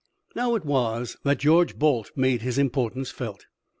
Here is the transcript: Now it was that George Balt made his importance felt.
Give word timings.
Now 0.35 0.55
it 0.55 0.65
was 0.65 1.15
that 1.21 1.37
George 1.37 1.77
Balt 1.77 2.09
made 2.15 2.41
his 2.41 2.57
importance 2.57 3.11
felt. 3.11 3.45